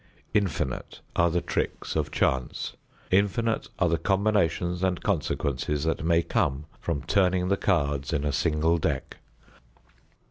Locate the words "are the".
1.15-1.41, 3.77-3.99